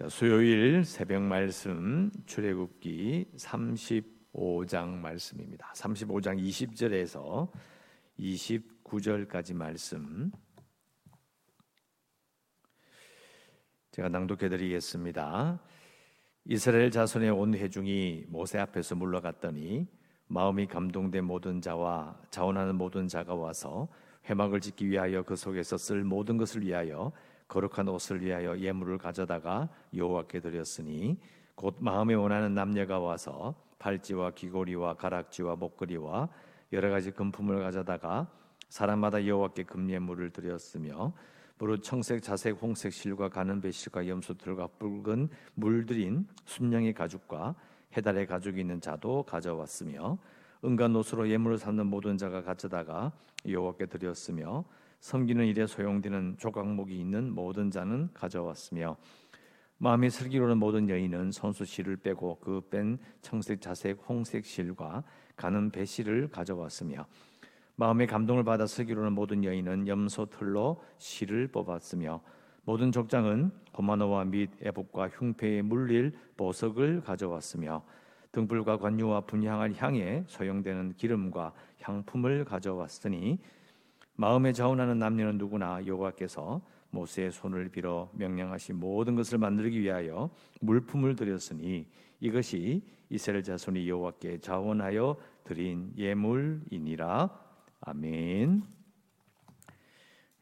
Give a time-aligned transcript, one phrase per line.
[0.00, 5.70] 자, 수요일 새벽 말씀 출애굽기 35장 말씀입니다.
[5.76, 7.50] 35장 20절에서
[8.18, 10.32] 29절까지 말씀
[13.90, 15.60] 제가 낭독해 드리겠습니다.
[16.46, 19.86] 이스라엘 자손의 온 회중이 모세 앞에서 물러갔더니
[20.28, 23.86] 마음이 감동된 모든 자와 자원하는 모든 자가 와서
[24.30, 27.12] 회막을 짓기 위하여 그 속에서 쓸 모든 것을 위하여
[27.50, 31.18] 거룩한 옷을 위하여 예물을 가져다가 여호와께 드렸으니
[31.56, 36.28] 곧 마음에 원하는 남녀가 와서 팔찌와 귀고리와 가락지와 목걸이와
[36.72, 38.30] 여러 가지 금품을 가져다가
[38.68, 41.12] 사람마다 여호와께 금예물을 드렸으며
[41.58, 47.56] 무릇 청색, 자색, 홍색 실과 가는 배실과 염소털과 붉은 물들인 순양의 가죽과
[47.96, 50.16] 해달의 가죽이 있는 자도 가져왔으며
[50.64, 53.12] 은간 옷으로 예물을 삼는 모든 자가 가져다가
[53.46, 54.64] 여호와께 드렸으며
[55.00, 58.96] 섬기는 일에 소용되는 조각목이 있는 모든 자는 가져왔으며
[59.78, 65.02] 마음이 슬기로는 모든 여인은 선수 실을 빼고 그 뺀 청색, 자색, 홍색 실과
[65.36, 67.06] 가는 배실을 가져왔으며
[67.76, 72.20] 마음의 감동을 받아 슬기로는 모든 여인은 염소 털로 실을 뽑았으며
[72.64, 77.82] 모든 족장은 고마노와 및 애복과 흉패에 물릴 보석을 가져왔으며
[78.32, 83.38] 등불과 관유와 분향할 향에 소용되는 기름과 향품을 가져왔으니
[84.20, 90.28] 마음에 자원하는 남녀는 누구나 여호와께서 모세의 손을 빌어 명령하신 모든 것을 만들기 위하여
[90.60, 91.86] 물품을 드렸으니
[92.20, 97.30] 이것이 이스라엘 자손이 여호와께 자원하여 드린 예물이니라
[97.80, 98.62] 아멘.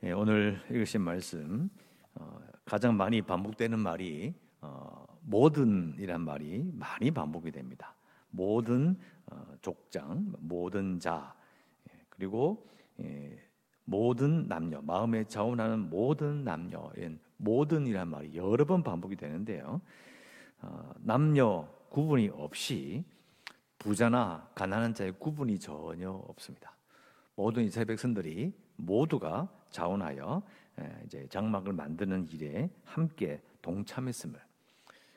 [0.02, 1.70] 예, 오늘 읽으신 말씀
[2.16, 7.94] 어, 가장 많이 반복되는 말이 어, 모든이란 말이 많이 반복이 됩니다.
[8.30, 11.32] 모든 어, 족장, 모든 자
[11.88, 12.66] 예, 그리고
[12.98, 13.47] 예,
[13.88, 19.80] 모든 남녀, 마음에 자원하는 모든 남녀인 모든이란 말이 여러 번 반복이 되는데요.
[20.60, 23.02] 어, 남녀 구분이 없이
[23.78, 26.74] 부자나 가난한 자의 구분이 전혀 없습니다.
[27.34, 30.42] 모든 이스라엘 백성들이 모두가 자원하여
[31.06, 34.38] 이제 장막을 만드는 일에 함께 동참했음을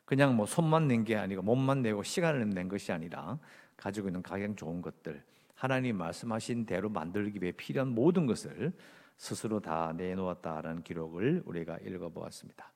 [0.05, 3.37] 그냥 뭐 손만 낸 게 아니고 몸만 내고 시간을 낸 것이 아니라
[3.75, 5.21] 가지고 있는 가장 좋은 것들
[5.61, 8.73] 하나님 말씀하신 대로 만들기 위해 필요한 모든 것을
[9.15, 12.73] 스스로 다 내놓았다라는 기록을 우리가 읽어보았습니다.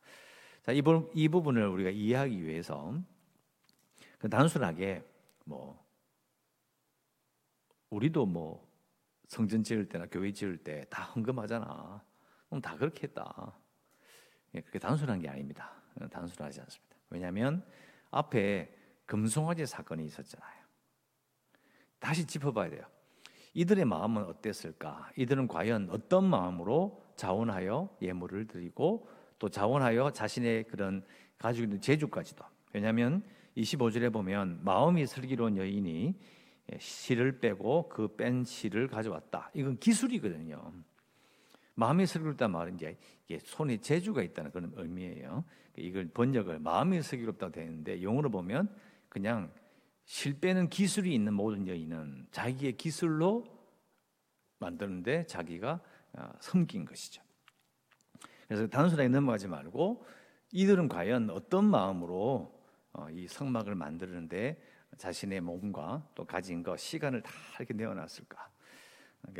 [0.61, 2.95] 자, 이, 부, 이 부분을 우리가 이해하기 위해서
[4.19, 5.03] 그 단순하게
[5.45, 5.83] 뭐
[7.89, 8.71] 우리도 뭐
[9.29, 12.03] 성전 지을 때나 교회 지을 때 다 헌금하잖아.
[12.49, 13.51] 그럼 다 그렇게 했다.
[14.53, 15.71] 예, 그게 단순한 게 아닙니다.
[16.11, 16.95] 단순하지 않습니다.
[17.09, 17.65] 왜냐하면
[18.11, 20.54] 앞에 금송아지 사건이 있었잖아요.
[22.05, 22.83] 다시 짚어봐야 돼요.
[23.55, 25.09] 이들의 마음은 어땠을까?
[25.15, 29.07] 이들은 과연 어떤 마음으로 자원하여 예물을 드리고
[29.39, 31.03] 또 자원하여 자신의 그런
[31.39, 32.45] 가지고 있는 재주까지도.
[32.73, 33.23] 왜냐하면
[33.57, 36.13] 25절에 보면 마음이 슬기로운 여인이
[36.77, 39.49] 실을 빼고 그 뺀 실을 가져왔다.
[39.55, 40.73] 이건 기술이거든요.
[41.73, 42.99] 마음이 슬기롭다 말은 이제
[43.39, 45.43] 손에 재주가 있다는 그런 의미예요.
[45.77, 48.69] 이걸 번역을 마음이 슬기롭다 되는데 용어로 보면
[49.09, 49.51] 그냥
[50.05, 53.45] 실 빼는 기술이 있는 모든 여인은 자기의 기술로
[54.59, 55.81] 만드는데 자기가
[56.13, 57.21] 어, 섬긴 것이죠.
[58.47, 60.05] 그래서 단순하게 넘어가지 말고
[60.51, 62.55] 이들은 과연 어떤 마음으로
[62.93, 64.61] 어, 이 성막을 만드는데
[64.97, 68.49] 자신의 몸과 또 가진 것, 시간을 다 이렇게 내어놨을까?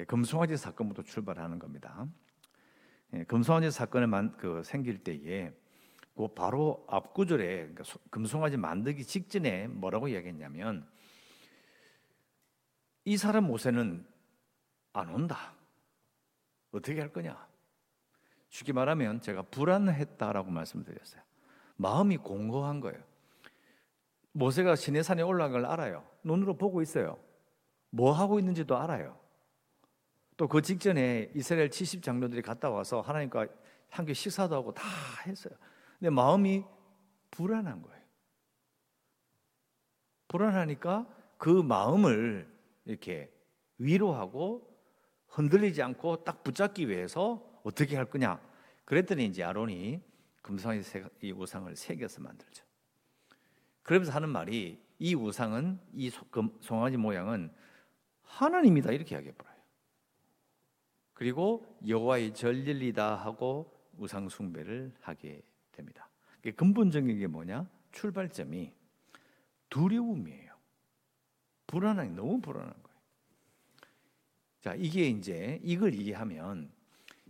[0.08, 2.08] 금송아지 사건부터 출발하는 겁니다.
[3.14, 5.54] 예, 금송아지 사건을 그 생길 때에
[6.16, 10.88] 그 바로 앞 구절에 그러니까 금송아지 만들기 직전에 뭐라고 이야기했냐면
[13.04, 14.06] 이 사람 모세는
[14.94, 15.54] 안 온다.
[16.72, 17.48] 어떻게 할 거냐?
[18.50, 21.22] 쉽게 말하면 제가 불안했다라고 말씀드렸어요.
[21.76, 23.04] 마음이 공고한 거예요.
[24.32, 26.06] 모세가 시내산에 올라간 걸 알아요.
[26.24, 27.20] 눈으로 보고 있어요.
[27.90, 29.20] 뭐 하고 있는지도 알아요.
[30.38, 33.48] 또 그 직전에 이스라엘 70 장로들이 갔다 와서 하나님과
[33.90, 34.84] 함께 식사도 하고 다
[35.26, 35.54] 했어요.
[36.00, 36.64] 근데 마음이
[37.32, 38.02] 불안한 거예요.
[40.28, 42.52] 불안하니까 그 마음을
[42.86, 43.32] 이렇게
[43.78, 44.74] 위로하고
[45.28, 48.40] 흔들리지 않고 딱 붙잡기 위해서 어떻게 할 거냐.
[48.86, 50.02] 그랬더니 이제 아론이
[50.42, 50.84] 금성의
[51.22, 52.64] 이 우상을 새겨서 만들죠.
[53.82, 56.10] 그러면서 하는 말이 이 우상은 이
[56.62, 57.52] 송아지 모양은
[58.22, 59.56] 하나님이다 이렇게 이야기해 버려요.
[61.14, 65.42] 그리고 여호와의 전일이다 하고 우상 숭배를 하게
[65.76, 66.10] 됩니다.
[66.56, 67.68] 근본적인 게 뭐냐?
[67.92, 68.74] 출발점이
[69.70, 70.54] 두려움이에요.
[71.68, 73.00] 불안한 너무 불안한 거예요.
[74.62, 76.72] 자, 이게 이제 이걸 이해하면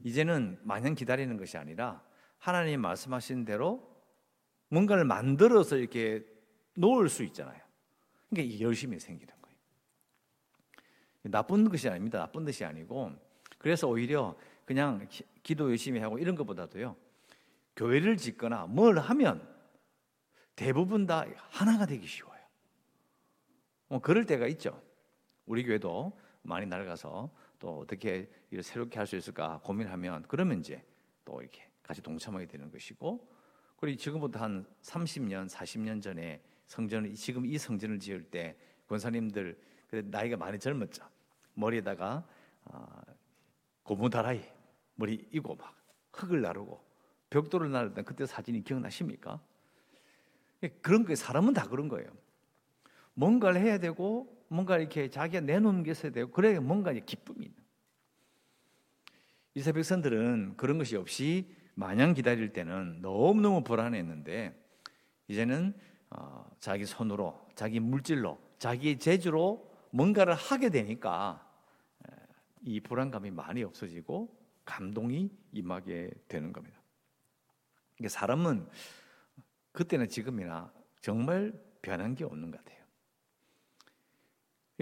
[0.03, 2.03] 이제는 마냥 기다리는 것이 아니라
[2.37, 3.95] 하나님 말씀하신 대로
[4.69, 6.25] 뭔가를 만들어서 이렇게
[6.75, 7.61] 놓을 수 있잖아요.
[8.29, 9.57] 그러니까 열심히 생기는 거예요.
[11.23, 12.19] 나쁜 것이 아닙니다.
[12.19, 13.13] 나쁜 뜻이 아니고
[13.57, 15.07] 그래서 오히려 그냥
[15.43, 16.95] 기 도 열심히 하고 이런 것보다도요.
[17.75, 19.47] 교회를 짓거나 뭘 하면
[20.55, 22.39] 대부분 다 하나가 되기 쉬워요.
[23.87, 24.81] 뭐 그럴 때가 있죠.
[25.45, 27.29] 우리 교회도 많이 낡아서
[27.59, 30.83] 또 어떻게 이를 새롭게 할 수 있을까 고민하면 그러면 이제
[31.23, 33.35] 또 이렇게 같이 동참하게 되는 것이고
[33.77, 38.57] 그리고 지금부터 한 30년, 40년 전에 성전을 지금 이 성전을 지을 때
[38.87, 39.59] 권사님들
[40.05, 41.07] 나이가 많이 젊었죠.
[41.53, 42.27] 머리에다가
[42.65, 43.01] 어,
[43.83, 44.41] 고무다라이
[44.95, 45.75] 머리 이고 막
[46.13, 46.84] 흙을 나르고
[47.35, 49.41] 벽돌을 나르던 그때 사진이 기억나십니까?
[50.81, 52.07] 그런 게 사람은 다 그런 거예요.
[53.13, 57.57] 뭔가를 해야 되고 뭔가 이렇게 자기가 내놓는 게 있어야 되고 그래야 뭔가 기쁨이 있는.
[59.53, 64.57] 이세 백성들은 그런 것이 없이 마냥 기다릴 때는 너무너무 불안했는데
[65.27, 65.73] 이제는
[66.11, 71.45] 어, 자기 손으로 자기 물질로 자기의 재주로 뭔가를 하게 되니까
[72.61, 74.33] 이 불안감이 많이 없어지고
[74.63, 76.74] 감동이 임하게 되는 겁니다.
[77.99, 78.67] 이게 사람은
[79.71, 80.71] 그때나 지금이나
[81.01, 82.83] 정말 변한 게 없는 것 같아요.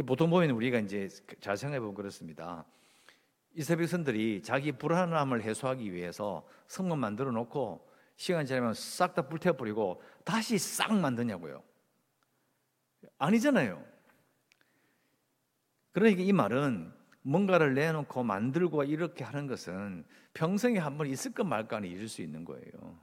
[0.06, 1.07] 보통 보면 우리가 이제
[1.39, 2.65] 잘 생각해 보면 그렇습니다.
[3.56, 10.01] 이스라엘 선들이 자기 불안함을 해소하기 위해서 성문 만들어 놓고 시간 지나면 싹 다 불태워 버리고
[10.24, 11.63] 다시 싹 만드냐고요.
[13.18, 13.86] 아니잖아요.
[15.92, 16.92] 그러니까 이 말은
[17.24, 22.22] 뭔가를 내놓고 만들고 이렇게 하는 것은 평생에 한 번 있을 것 말까 는 잊을 수
[22.22, 23.00] 있는 거예요.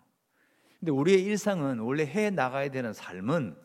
[0.79, 3.57] 근데 우리의 일상은 원래 해 나가야 되는 삶은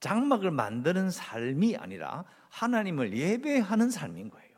[0.00, 4.52] 장막을 만드는 삶이 아니라 하나님을 예배하는 삶인 거예요.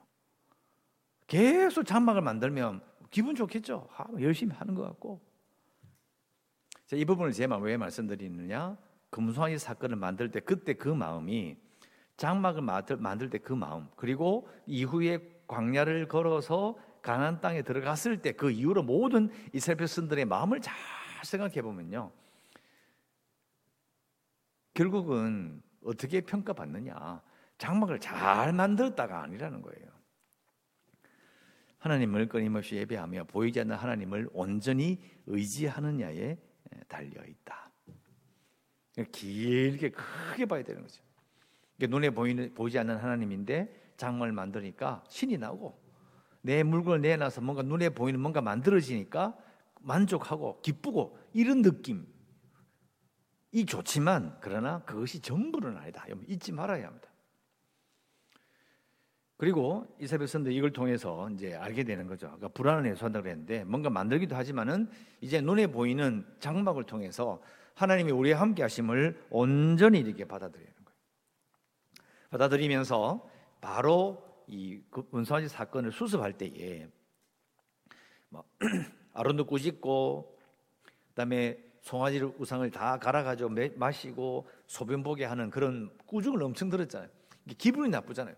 [1.27, 3.89] 계속 장막을 만들면 기분 좋겠죠.
[4.21, 5.21] 열심히 하는 것 같고.
[6.87, 8.77] 자, 이 부분을 제가 왜 말씀드리느냐?
[9.11, 11.57] 금송아지 사건을 만들 때 그때 그 마음이
[12.17, 18.83] 장막을 만들 때 그 마음 그리고 이후에 광야를 걸어서 가나안 땅에 들어갔을 때 그 이후로
[18.83, 20.75] 모든 이스라엘 백성들의 마음을 잘
[21.23, 22.13] 생각해 보면요.
[24.75, 27.23] 결국은 어떻게 평가받느냐?
[27.59, 29.95] 장막을 잘 만들었다가 아니라는 거예요.
[31.79, 36.39] 하나님을 끊임없이 예배하며 보이지 않는 하나님을 온전히 의지하느냐에
[36.89, 37.71] 달려 있다.
[39.13, 41.03] 길게 크게 봐야 되는 거죠.
[41.79, 45.79] 눈에 보이는 보이지 않는 하나님인데 장막을 만드니까 신이 나고
[46.43, 49.37] 내 물건을 내놔서 뭔가 눈에 보이는 뭔가 만들어지니까
[49.81, 52.06] 만족하고 기쁘고 이런 느낌
[53.53, 56.05] 이 좋지만 그러나 그것이 전부는 아니다.
[56.26, 57.09] 잊지 말아야 합니다.
[59.37, 62.27] 그리고 이사벨 선도 이걸 통해서 이제 알게 되는 거죠.
[62.27, 64.88] 그러니까 불안을 해소한다 그랬는데 뭔가 만들기도 하지만은
[65.20, 67.41] 이제 눈에 보이는 장막을 통해서
[67.75, 70.74] 하나님이 우리와 함께 하심을 온전히 이렇게 받아들이는 거예요.
[72.35, 73.29] 받아들이면서
[73.61, 74.81] 바로 이
[75.15, 76.89] 은사지 사건을 수습할 때에
[78.29, 78.45] 뭐
[79.15, 80.37] 아론도 꾸짖고
[81.11, 87.09] 그다음에 송아지 우상을 다 갈아가지고 마시고 소변 보게 하는 그런 꾸중을 엄청 들었잖아요.
[87.57, 88.35] 기분이 나쁘잖아요.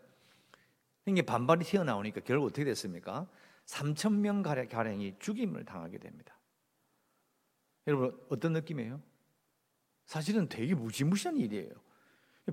[1.06, 3.26] 이게 반발이 튀어나오니까 결국 어떻게 됐습니까?
[3.64, 6.37] 3천 명 가량이 죽임을 당하게 됩니다.
[7.87, 9.00] 여러분 어떤 느낌이에요?
[10.04, 11.70] 사실은 되게 무지무시한 일이에요.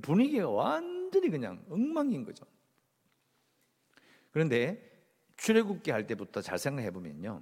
[0.02, 2.46] 분위기가 완 전히 그냥 엉망인 거죠.
[4.32, 4.92] 그런데
[5.38, 7.42] 출애굽기 할 때부터 잘 생각해 보면요.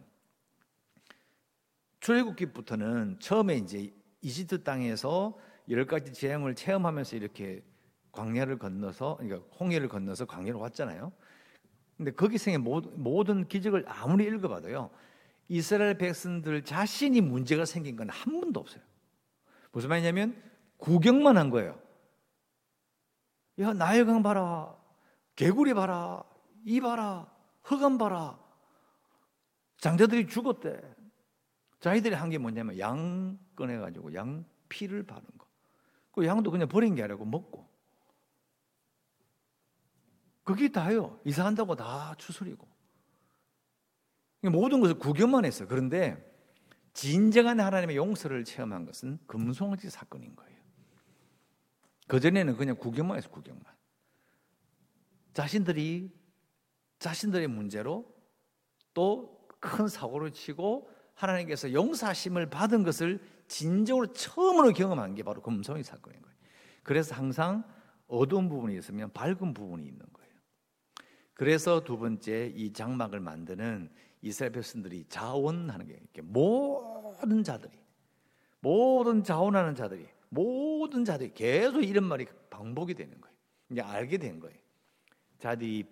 [2.01, 5.37] 출애굽기부터는 처음에 이제 이집트 땅에서
[5.69, 7.63] 여러 가지 재앙을 체험하면서 이렇게
[8.11, 11.13] 광야를 건너서 그러니까 홍해를 건너서 광야로 왔잖아요.
[11.95, 14.89] 근데 거기서의 모든 기적을 아무리 읽어봐도요.
[15.47, 18.81] 이스라엘 백성들 자신이 문제가 생긴 건 한 번도 없어요.
[19.71, 20.41] 무슨 말이냐면
[20.77, 21.79] 구경만 한 거예요.
[23.61, 24.75] 야 나일강 봐라,
[25.35, 26.23] 개구리 봐라,
[26.65, 27.31] 이 봐라,
[27.63, 28.39] 흑암 봐라.
[29.77, 30.81] 장자들이 죽었대.
[31.79, 35.47] 자기들이 한 게 뭐냐면 양 꺼내가지고 양 피를 바른 거.
[36.11, 37.67] 그 양도 그냥 버린 게 아니고 먹고.
[40.43, 41.19] 그게 다요.
[41.25, 42.67] 이사한다고 다 추스리고.
[44.43, 45.67] 모든 것을 구경만 했어요.
[45.67, 46.27] 그런데
[46.93, 50.60] 진정한 하나님의 용서를 체험한 것은 금송아지 사건인 거예요.
[52.07, 53.63] 그전에는 그냥 구경만 했어, 구경만.
[55.33, 56.11] 자신들이,
[56.99, 58.13] 자신들의 문제로
[58.93, 66.19] 또 큰 사고를 치고 하나님께서 용사심을 받은 것을 진정으로 처음으로 경험한 게 바로 금송이 사건인
[66.21, 66.35] 거예요.
[66.83, 67.63] 그래서 항상
[68.07, 70.31] 어두운 부분이 있으면 밝은 부분이 있는 거예요.
[71.35, 73.91] 그래서 두 번째 이 장막을 만드는
[74.21, 77.71] 이스라엘 백성들이 자원하는 게 모든 자들이
[78.59, 83.35] 모든 자원하는 자들이 모든 자들이 계속 이런 말이 반복이 되는 거예요.
[83.69, 84.57] 이제 알게 된 거예요.
[85.39, 85.85] 자들이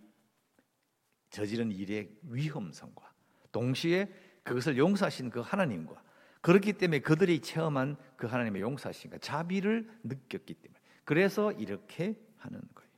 [1.29, 3.13] 저지른 일의 위험성과
[3.51, 4.12] 동시에
[4.43, 6.01] 그것을 용서하신 그 하나님과
[6.41, 12.89] 그렇기 때문에 그들이 체험한 그 하나님의 용서하신과 자비를 느꼈기 때문에 그래서 이렇게 하는 거예요.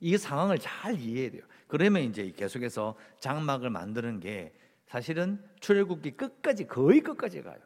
[0.00, 1.42] 이 상황을 잘 이해해야 돼요.
[1.68, 4.54] 그러면 이제 계속해서 장막을 만드는 게
[4.86, 7.60] 사실은 출애굽기 끝까지 거의 끝까지 가요.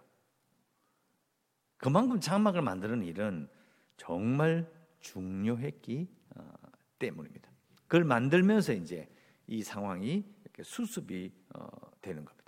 [1.78, 3.48] 그만큼 장막을 만드는 일은
[3.96, 4.70] 정말
[5.00, 6.52] 중요했기 어,
[6.98, 7.48] 때문입니다.
[7.82, 9.08] 그걸 만들면서 이제
[9.46, 11.66] 이 상황이 이렇게 수습이 어,
[12.02, 12.38] 되는 겁니다.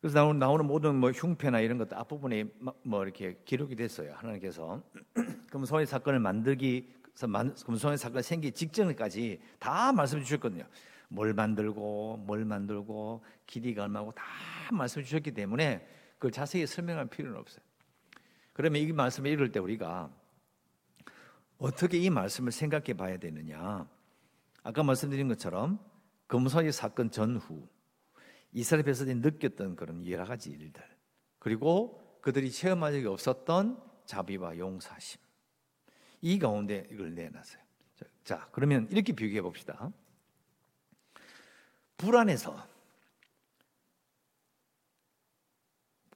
[0.00, 2.46] 그래서 나오는, 나오는 모든 뭐 흉패나 이런 것도 앞부분에
[2.82, 4.14] 뭐 이렇게 기록이 됐어요.
[4.14, 4.82] 하나님께서
[5.52, 6.92] 금송의 사건을 만들기
[7.64, 10.64] 금송의 사건 생기 직전까지 다 말씀해 주셨거든요.
[11.08, 14.24] 뭘 만들고 뭘 만들고 길이가 얼마고 다
[14.72, 15.86] 말씀해 주셨기 때문에
[16.22, 17.64] 그걸 자세히 설명할 필요는 없어요.
[18.52, 20.08] 그러면 이 말씀을 읽을 때 우리가
[21.58, 23.88] 어떻게 이 말씀을 생각해 봐야 되느냐?
[24.62, 25.80] 아까 말씀드린 것처럼
[26.28, 27.66] 금소의 사건 전후
[28.52, 30.80] 이스라엘 백성들이 느꼈던 그런 여러 가지 일들
[31.40, 35.20] 그리고 그들이 체험한 적이 없었던 자비와 용사심
[36.20, 37.60] 이 가운데 이걸 내놨어요.
[38.22, 39.90] 자, 그러면 이렇게 비교해 봅시다.
[41.96, 42.71] 불안해서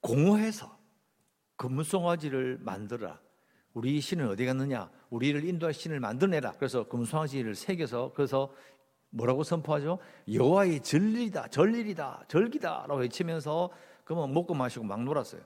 [0.07, 0.79] 공허해서
[1.57, 3.21] 금송아지를 만들어라.
[3.75, 4.91] 우리 신은 어디 갔느냐?
[5.11, 6.53] 우리를 인도할 신을 만들어내라.
[6.53, 8.53] 그래서 금송아지를 새겨서 그래서
[9.11, 9.99] 뭐라고 선포하죠?
[10.33, 13.71] 여호와의 전리다, 전리다, 절기다라고 외치면서
[14.05, 15.43] 그러면 먹고 마시고 막 놀았어요.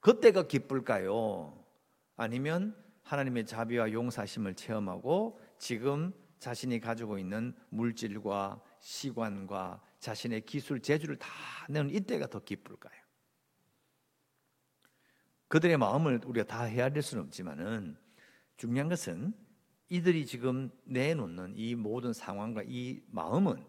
[0.00, 1.56] 그때가 기쁠까요?
[2.16, 11.28] 아니면 하나님의 자비와 용사심을 체험하고 지금 자신이 가지고 있는 물질과 시관과 자신의 기술 재주를 다
[11.68, 12.97] 내는 이때가 더 기쁠까요?
[15.48, 17.96] 그들의 마음을 우리가 다 헤아릴 수는 없지만은
[18.56, 19.32] 중요한 것은
[19.88, 23.64] 이들이 지금 내놓는 이 모든 상황과 이 마음은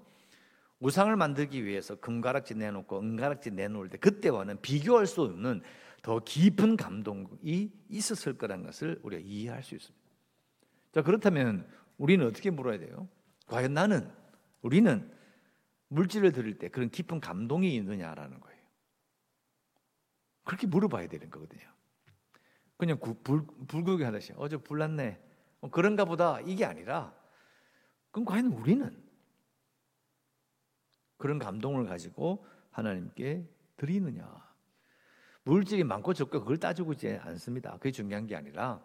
[0.79, 5.61] 우상을 만들기 위해서 금가락지 내놓고 은가락지 내놓을 때 그때와는 비교할 수 없는
[6.01, 10.05] 더 깊은 감동이 있었을 거라는 것을 우리가 이해할 수 있습니다.
[10.93, 11.67] 자, 그렇다면
[11.97, 13.07] 우리는 어떻게 물어야 돼요?
[13.47, 14.09] 과연 나는,
[14.61, 15.11] 우리는
[15.89, 18.48] 물질을 드릴 때 그런 깊은 감동이 있느냐라는 거예요.
[20.49, 21.61] 그렇게 물어봐야 되는 거거든요.
[22.75, 25.21] 그냥 구, 불, 불구하게 하듯이 어제 불났네.
[25.61, 27.13] 어, 그런가 보다 이게 아니라
[28.09, 28.99] 그럼 과연 우리는
[31.17, 34.27] 그런 감동을 가지고 하나님께 드리느냐?
[35.43, 37.73] 물질이 많고 적고 그걸 따지고 있지 않습니다.
[37.73, 38.81] 그게 중요한 게 아니라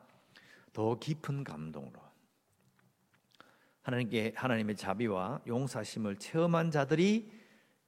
[0.75, 1.99] 더 깊은 감동으로
[3.80, 7.33] 하나님께 하나님의 자비와 용사심을 체험한 자들이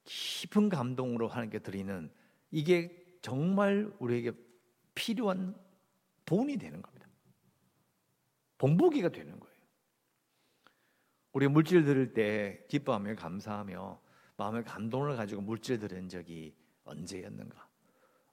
[0.04, 2.10] 깊은 감동으로 하나님께 드리는
[2.50, 4.30] 이게 정말 우리에게
[4.94, 5.52] 필요한
[6.24, 7.08] 본이 되는 겁니다.
[8.56, 9.56] 본보기가 되는 거예요.
[11.32, 14.00] 우리 물질 들을 때 기뻐하며 감사하며
[14.36, 16.54] 마음의 감동을 가지고 물질 드린 적이
[16.84, 17.68] 언제였는가?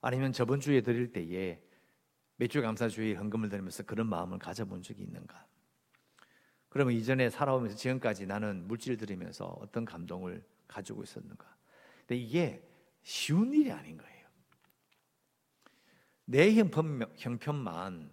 [0.01, 1.59] 아니면 저번 주에 드릴 때에
[2.35, 5.43] 매주 감사주의 헌금을 드리면서 그런 마음을 가져본 적이 있는가?
[6.69, 11.57] 그러면 이전에 살아오면서 지금까지 나는 물질 드리면서 어떤 감동을 가지고 있었는가?
[12.01, 12.63] 근데 이게
[13.01, 14.12] 쉬운 일이 아닌 거예요.
[16.25, 18.12] 내 형편, 형편만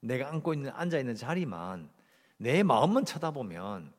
[0.00, 1.90] 내가 앉고 있는 앉아 있는 자리만
[2.38, 3.92] 내 마음만 쳐다보면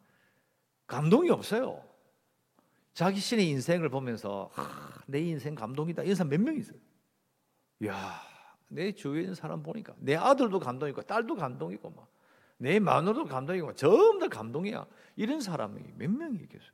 [0.88, 1.84] 감동이 없어요.
[2.94, 6.04] 자기 신의 인생을 보면서 하, 내 인생 감동이다.
[6.04, 6.78] 이런 사람 몇 명 있어요.
[7.86, 8.22] 야,
[8.68, 12.14] 내 주위에 있는 사람 보니까 내 아들도 감동이고 딸도 감동이고 막
[12.58, 14.86] 내 마누라도 감동이고 전부 다 감동이야.
[15.18, 16.72] 이런 사람이 몇 명이 있겠어요?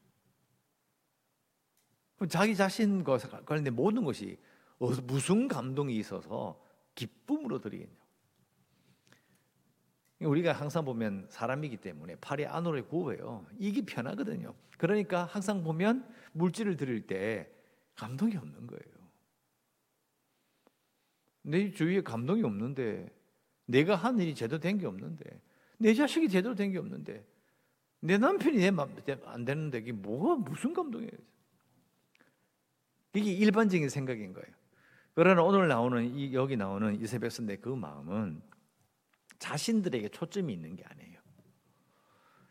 [2.30, 4.38] 자기 자신과 관련된 모든 것이
[4.78, 6.62] 무슨 감동이 있어서
[7.00, 7.94] 기쁨으로 드리겠냐?
[10.22, 13.46] 우리가 항상 보면 사람이기 때문에 팔이 안으로 구워요.
[13.58, 14.54] 이게 편하거든요.
[14.78, 17.50] 그러니까 항상 보면 물질을 드릴 때
[17.96, 19.00] 감동이 없는 거예요.
[21.44, 23.10] 내 주위에 감동이 없는데
[23.66, 25.24] 내가 한 일이 제대로 된 게 없는데
[25.78, 27.26] 내 자식이 제대로 된 게 없는데
[28.02, 31.12] 내 남편이 내맘안 되는데 이게 뭐가 무슨 감동이에요?
[33.14, 34.59] 이게 일반적인 생각인 거예요.
[35.20, 38.42] 그러나 오늘 나오는 이 여기 나오는 이세 백성의 그 마음은
[39.38, 41.20] 자신들에게 초점이 있는 게 아니에요.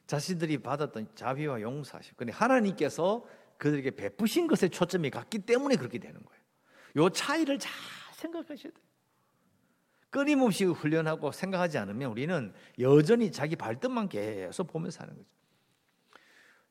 [0.07, 2.13] 자신들이 받았던 자비와 용서하심.
[2.19, 3.25] 근데 하나님께서
[3.57, 6.43] 그들에게 베푸신 것에 초점이 갔기 때문에 그렇게 되는 거예요.
[6.97, 7.73] 요 차이를 잘
[8.13, 8.87] 생각하셔야 돼요.
[10.11, 15.27] 끊임없이 훈련하고 생각하지 않으면 우리는 여전히 자기 발등만 계속 보면서 사는 거죠.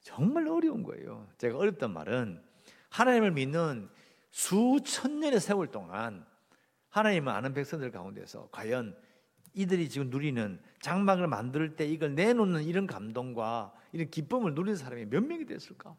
[0.01, 1.27] 정말 어려운 거예요.
[1.39, 2.43] 제가 어렵단 말은
[2.89, 3.89] 하나님을 믿는
[4.29, 6.25] 수천 년의 세월 동안
[6.89, 8.97] 하나님을 아는 백성들 가운데서 과연
[9.53, 15.23] 이들이 지금 누리는 장막을 만들 때 이걸 내놓는 이런 감동과 이런 기쁨을 누리는 사람이 몇
[15.23, 15.95] 명이 됐을까?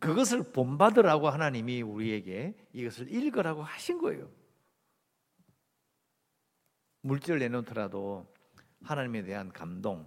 [0.00, 4.30] 그것을 본받으라고 하나님이 우리에게 이것을 읽으라고 하신 거예요.
[7.02, 8.26] 물질을 내놓더라도
[8.82, 10.06] 하나님에 대한 감동,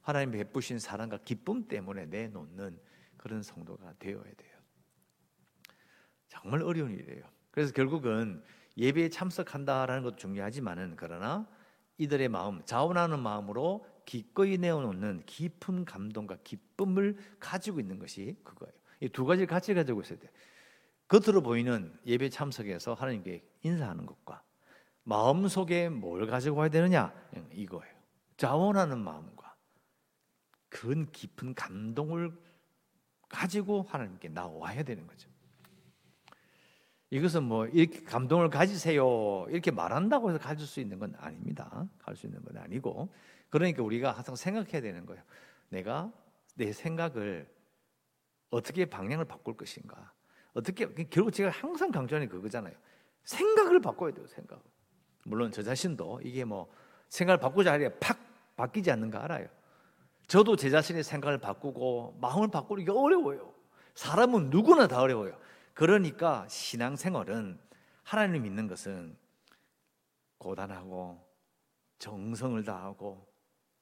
[0.00, 2.80] 하나님 베푸신 사랑과 기쁨 때문에 내놓는
[3.16, 4.55] 그런 성도가 되어야 돼요.
[6.42, 7.24] 정말 어려운 일이에요.
[7.50, 8.42] 그래서 결국은
[8.76, 11.48] 예배에 참석한다라는 것도 중요하지만은 그러나
[11.98, 18.72] 이들의 마음, 자원하는 마음으로 기꺼이 내어놓는 깊은 감동과 기쁨을 가지고 있는 것이 그거예요.
[19.00, 20.30] 이 두 가지를 같이 가지고 있어야 돼.
[21.08, 24.42] 겉으로 보이는 예배 참석에서 하나님께 인사하는 것과
[25.04, 27.12] 마음 속에 뭘 가지고 와야 되느냐
[27.52, 27.94] 이거예요.
[28.36, 29.54] 자원하는 마음과
[30.68, 32.32] 큰 깊은 감동을
[33.28, 35.30] 가지고 하나님께 나와야 되는 거죠.
[37.16, 41.88] 이것은 뭐 이렇게 감동을 가지세요 이렇게 말한다고 해서 가질 수 있는 건 아닙니다.
[41.98, 43.08] 갈수 있는 건 아니고
[43.48, 45.22] 그러니까 우리가 항상 생각해야 되는 거예요.
[45.70, 46.12] 내가
[46.56, 47.48] 내 생각을
[48.50, 50.12] 어떻게 방향을 바꿀 것인가?
[50.52, 52.74] 어떻게 결국 제가 항상 강조하는 그거잖아요.
[53.24, 54.26] 생각을 바꿔야 돼요.
[54.26, 54.62] 생각.
[55.24, 56.70] 물론 저 자신도 이게 뭐
[57.08, 58.18] 생각을 바꾸자 하려 팍
[58.56, 59.48] 바뀌지 않는가 알아요.
[60.26, 63.54] 저도 제 자신의 생각을 바꾸고 마음을 바꾸기 어려워요.
[63.94, 65.38] 사람은 누구나 다 어려워요.
[65.76, 67.60] 그러니까 신앙생활은
[68.02, 69.14] 하나님을 믿는 것은
[70.38, 71.22] 고단하고
[71.98, 73.30] 정성을 다하고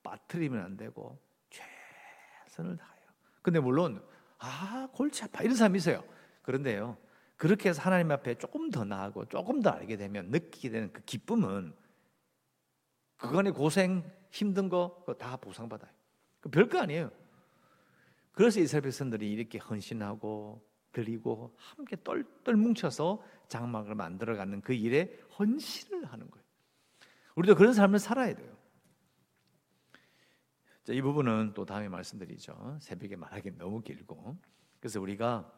[0.03, 1.17] 빠뜨리면 안 되고
[1.51, 3.07] 최선을 다해요.
[3.43, 4.05] 근데 물론
[4.39, 6.03] 아 골치 아파 이런 사람이 있어요.
[6.43, 6.99] 그런데요
[7.37, 11.73] 그렇게 해서 하나님 앞에 조금 더 나아가고 조금 더 알게 되면 느끼게 되는 그 기쁨은
[13.19, 15.93] 그간의 고생 힘든 거 다 보상받아요.
[16.41, 17.13] 그 별거 아니에요.
[18.33, 26.31] 그래서 이스라엘 백성들이 이렇게 헌신하고 드리고 함께 똘똘 뭉쳐서 장막을 만들어가는 그 일에 헌신을 하는
[26.31, 26.45] 거예요.
[27.35, 28.57] 우리도 그런 삶을 살아야 돼요.
[30.85, 32.79] 자, 이 부분은 또 다음에 말씀드리죠.
[32.81, 34.39] 새벽에 말하기 너무 길고.
[34.81, 35.51] 그래서 우리가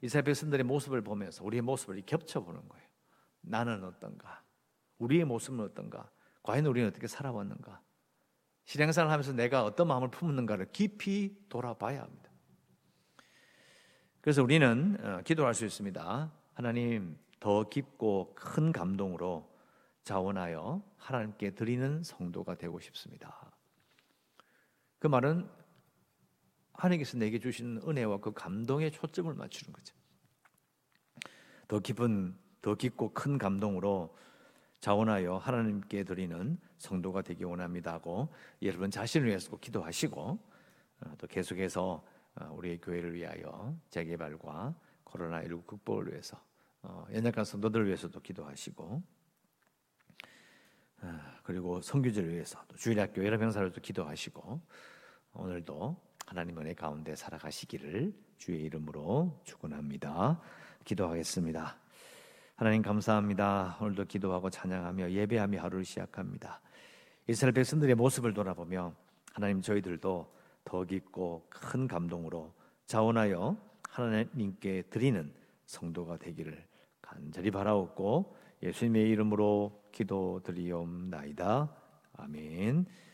[0.00, 2.86] 이스라엘 백성들의 모습을 보면서 우리의 모습을 겹쳐 보는 거예요.
[3.40, 4.42] 나는 어떤가?
[4.98, 6.10] 우리의 모습은 어떤가?
[6.42, 7.80] 과연 우리는 어떻게 살아왔는가?
[8.66, 12.25] 실행생활 하면서 내가 어떤 마음을 품는가를 깊이 돌아봐야 합니다.
[14.26, 16.32] 그래서 우리는 어, 기도할 수 있습니다.
[16.54, 19.48] 하나님 더 깊고 큰 감동으로
[20.02, 23.52] 자원하여 하나님께 드리는 성도가 되고 싶습니다.
[24.98, 25.48] 그 말은
[26.72, 29.94] 하나님께서 내게 주신 은혜와 그 감동에 초점을 맞추는 거죠.
[31.68, 34.12] 더 깊은 더 깊고 큰 감동으로
[34.80, 42.02] 자원하여 하나님께 드리는 성도가 되기 원합니다 하고 여러분 자신을 위해서 꼭 기도하시고 어, 또 계속해서
[42.02, 42.15] 어,
[42.50, 46.40] 우리의 교회를 위하여 재개발과 코로나19 극복을 위해서
[46.82, 49.02] 어, 연약한 성도들을 위해서도 기도하시고
[51.42, 54.60] 그리고 성교제를 위해서 또 주일학교 여러 병사를도 기도하시고
[55.34, 55.96] 오늘도
[56.26, 60.40] 하나님 은혜 가운데 살아가시기를 주의 이름으로 축원합니다.
[60.84, 61.76] 기도하겠습니다.
[62.56, 63.76] 하나님 감사합니다.
[63.80, 66.60] 오늘도 기도하고 찬양하며 예배하며 하루를 시작합니다.
[67.28, 68.94] 이스라엘 백성들의 모습을 돌아보며
[69.32, 70.35] 하나님 저희들도
[70.66, 72.52] 더 깊고 큰 감동으로
[72.86, 73.56] 자원하여
[73.88, 75.32] 하나님께 드리는
[75.64, 76.62] 성도가 되기를
[77.00, 81.74] 간절히 바라옵고 예수님의 이름으로 기도드리옵나이다.
[82.14, 82.86] 아멘.